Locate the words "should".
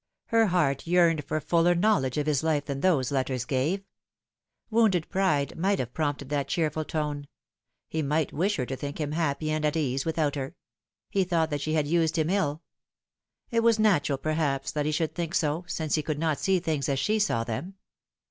14.91-15.13